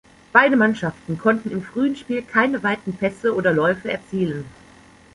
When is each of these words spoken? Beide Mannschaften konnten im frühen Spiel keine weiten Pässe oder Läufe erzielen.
Beide 0.33 0.55
Mannschaften 0.55 1.19
konnten 1.19 1.51
im 1.51 1.61
frühen 1.61 1.95
Spiel 1.95 2.23
keine 2.23 2.63
weiten 2.63 2.91
Pässe 2.95 3.35
oder 3.35 3.51
Läufe 3.53 3.91
erzielen. 3.91 4.45